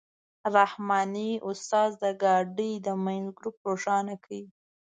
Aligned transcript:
رحماني 0.55 1.29
استاد 1.49 1.89
د 2.03 2.05
ګاډۍ 2.21 2.71
د 2.85 2.87
منځ 3.03 3.25
ګروپ 3.37 3.57
روښانه 3.69 4.15
کړ. 4.25 4.31